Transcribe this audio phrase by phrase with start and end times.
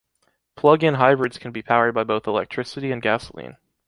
[0.55, 3.57] Plug-in hybrids can be powered by both electricity and gasoline.